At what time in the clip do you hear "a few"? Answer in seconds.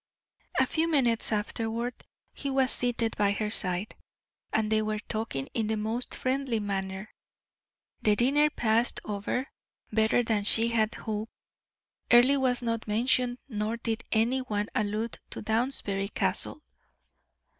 0.59-0.87